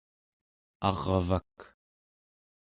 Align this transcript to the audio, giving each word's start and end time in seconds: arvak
arvak 0.87 1.55